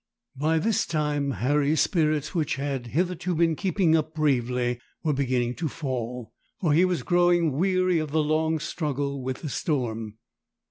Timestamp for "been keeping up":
3.35-4.15